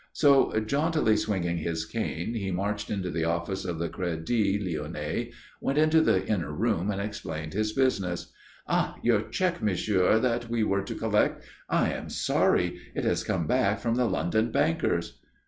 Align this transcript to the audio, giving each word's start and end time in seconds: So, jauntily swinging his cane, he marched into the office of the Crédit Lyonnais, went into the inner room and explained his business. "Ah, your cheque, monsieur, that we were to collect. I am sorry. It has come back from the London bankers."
So, 0.13 0.59
jauntily 0.59 1.15
swinging 1.15 1.57
his 1.59 1.85
cane, 1.85 2.33
he 2.33 2.49
marched 2.49 2.89
into 2.89 3.11
the 3.11 3.25
office 3.25 3.65
of 3.65 3.77
the 3.77 3.87
Crédit 3.87 4.59
Lyonnais, 4.65 5.31
went 5.61 5.77
into 5.77 6.01
the 6.01 6.25
inner 6.25 6.51
room 6.51 6.89
and 6.89 6.99
explained 6.99 7.53
his 7.53 7.71
business. 7.73 8.33
"Ah, 8.67 8.95
your 9.03 9.21
cheque, 9.29 9.61
monsieur, 9.61 10.17
that 10.17 10.49
we 10.49 10.63
were 10.63 10.81
to 10.81 10.95
collect. 10.95 11.43
I 11.69 11.91
am 11.91 12.09
sorry. 12.09 12.79
It 12.95 13.03
has 13.03 13.23
come 13.23 13.45
back 13.45 13.79
from 13.79 13.93
the 13.93 14.05
London 14.07 14.51
bankers." 14.51 15.19